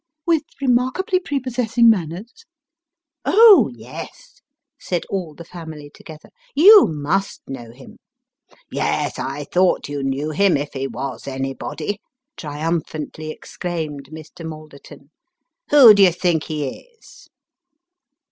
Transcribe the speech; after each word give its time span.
"With 0.25 0.41
remarkably 0.59 1.19
prepossessing 1.19 1.87
manners?"" 1.87 2.45
Oh, 3.23 3.69
yes!" 3.71 4.41
said 4.79 5.03
all 5.11 5.35
the 5.35 5.45
family 5.45 5.91
together." 5.93 6.29
You 6.55 6.87
must 6.87 7.41
know 7.47 7.69
him."" 7.69 7.97
Yes, 8.71 9.19
I 9.19 9.43
thought 9.43 9.87
yon 9.89 10.05
knew 10.05 10.31
him, 10.31 10.57
if 10.57 10.73
he 10.73 10.87
was 10.87 11.27
anybody," 11.27 11.99
triumphantly 12.35 13.29
exclaimed 13.29 14.09
Mr. 14.11 14.43
Malderton." 14.43 15.11
Who 15.69 15.93
d'ye 15.93 16.09
think 16.09 16.45
he 16.45 16.67
is 16.97 17.29